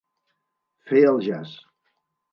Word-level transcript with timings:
Fer 0.87 1.03
el 1.13 1.23
jas. 1.29 1.55